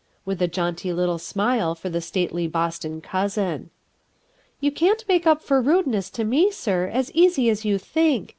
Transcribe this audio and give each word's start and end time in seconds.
with 0.25 0.41
a 0.41 0.47
'jaunty^! 0.47 0.91
tie 1.07 1.17
smile 1.17 1.75
for 1.75 1.87
the 1.87 2.01
stately 2.01 2.47
Boston 2.47 3.01
cousin. 3.01 3.69
"You 4.59 4.71
can't 4.71 5.05
make 5.07 5.27
up 5.27 5.43
for 5.43 5.61
rudeness 5.61 6.09
to 6.17 6.23
me, 6.23 6.49
sir, 6.49 6.87
as 6.87 7.11
easy 7.11 7.51
as 7.51 7.65
you 7.65 7.77
think. 7.77 8.29